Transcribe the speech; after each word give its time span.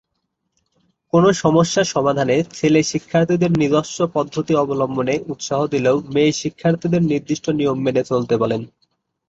কোন 1.13 1.23
সমস্যা 1.41 1.81
সমাধানে 1.85 2.35
ছেলে 2.53 2.79
শিক্ষার্থীদের 2.83 3.51
নিজস্ব 3.57 3.97
পদ্ধতি 4.13 4.53
অবলম্বনে 4.55 5.15
উৎসাহ 5.27 5.59
দিলেও 5.67 5.95
মেয়ে 6.13 6.31
শিক্ষার্থীদের 6.33 7.01
নির্দিষ্ট 7.03 7.45
নিয়ম 7.49 7.77
মেনে 7.81 8.03
চলতে 8.03 8.35
বলেন। 8.37 8.61